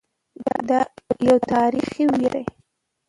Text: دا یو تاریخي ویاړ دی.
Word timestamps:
دا 0.67 0.79
یو 1.27 1.37
تاریخي 1.51 2.03
ویاړ 2.09 2.31
دی. 2.33 2.43